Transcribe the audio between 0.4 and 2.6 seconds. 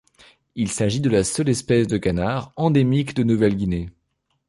Il s'agit de la seule espèce de canard